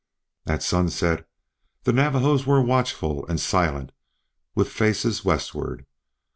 [0.47, 1.29] At sunset
[1.83, 3.91] the Navajos were watchful and silent
[4.55, 5.85] with faces westward.